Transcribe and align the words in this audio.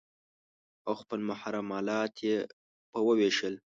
او 0.87 0.93
خپل 1.01 1.19
محرم 1.29 1.67
الات 1.79 2.13
يې 2.27 2.37
په 2.91 2.99
وويشتل. 3.07 3.53